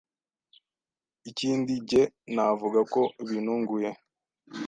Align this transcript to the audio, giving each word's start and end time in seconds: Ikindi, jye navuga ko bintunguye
Ikindi, 1.29 1.73
jye 1.89 2.03
navuga 2.33 2.79
ko 2.93 3.01
bintunguye 3.27 3.89